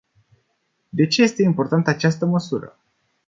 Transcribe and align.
De 0.89 1.05
ce 1.07 1.21
este 1.21 1.41
importantă 1.43 1.89
această 1.89 2.25
măsură? 2.25 2.79